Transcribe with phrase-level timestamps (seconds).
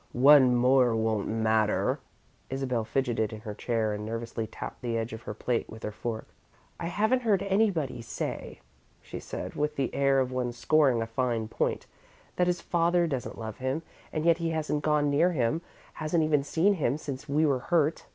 [0.13, 1.99] "One more won't matter."
[2.49, 5.91] Isabel fidgeted in her chair and nervously tapped the edge of her plate with her
[5.91, 6.27] fork.
[6.79, 8.61] "I haven't heard anybody say,"
[8.99, 11.85] she began, with the air of one scoring a fine point,
[12.37, 15.61] "that his father doesn't love him, and yet he hasn't gone near him
[15.93, 18.07] hasn't even seen him since we were hurt.